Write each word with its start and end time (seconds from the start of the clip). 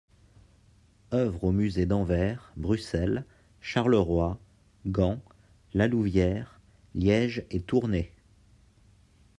Œuvres 1.13 1.43
aux 1.43 1.51
Musées 1.51 1.85
d'Anvers, 1.85 2.53
Bruxelles, 2.57 3.23
Charleroi, 3.61 4.39
Gand, 4.87 5.19
La 5.75 5.87
Louvière, 5.87 6.59
Liège 6.95 7.45
et 7.51 7.61
Tournai. 7.61 8.11